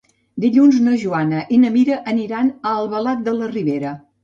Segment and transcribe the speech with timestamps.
[0.45, 3.97] Dilluns na Joana i na Mira aniran a Albalat de la Ribera.